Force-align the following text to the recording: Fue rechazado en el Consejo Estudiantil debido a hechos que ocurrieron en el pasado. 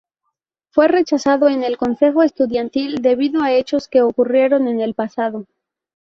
Fue 0.71 0.87
rechazado 0.87 1.47
en 1.47 1.63
el 1.63 1.77
Consejo 1.77 2.23
Estudiantil 2.23 3.03
debido 3.03 3.43
a 3.43 3.51
hechos 3.51 3.87
que 3.87 4.01
ocurrieron 4.01 4.67
en 4.67 4.81
el 4.81 4.95
pasado. 4.95 5.45